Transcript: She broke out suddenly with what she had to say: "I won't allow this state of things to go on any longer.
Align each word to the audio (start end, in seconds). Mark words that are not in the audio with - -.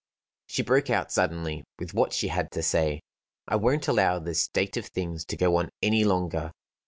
She 0.47 0.63
broke 0.63 0.89
out 0.89 1.11
suddenly 1.11 1.63
with 1.77 1.93
what 1.93 2.11
she 2.11 2.29
had 2.29 2.49
to 2.53 2.63
say: 2.63 3.01
"I 3.47 3.55
won't 3.57 3.87
allow 3.87 4.17
this 4.17 4.41
state 4.41 4.75
of 4.75 4.87
things 4.87 5.23
to 5.25 5.37
go 5.37 5.57
on 5.57 5.69
any 5.83 6.03
longer. 6.05 6.53